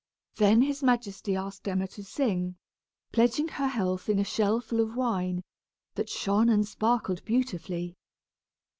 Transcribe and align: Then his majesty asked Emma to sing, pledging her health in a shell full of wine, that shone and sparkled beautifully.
Then 0.37 0.63
his 0.63 0.81
majesty 0.81 1.35
asked 1.35 1.67
Emma 1.67 1.87
to 1.89 2.03
sing, 2.03 2.55
pledging 3.11 3.49
her 3.49 3.67
health 3.67 4.09
in 4.09 4.17
a 4.17 4.23
shell 4.23 4.59
full 4.59 4.79
of 4.79 4.95
wine, 4.95 5.43
that 5.93 6.09
shone 6.09 6.49
and 6.49 6.67
sparkled 6.67 7.23
beautifully. 7.23 7.95